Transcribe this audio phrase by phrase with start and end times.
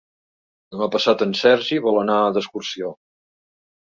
[0.75, 2.91] Demà passat en Sergi vol anar d'excursió.